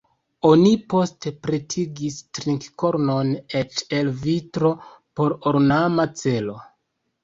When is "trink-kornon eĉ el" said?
2.39-4.13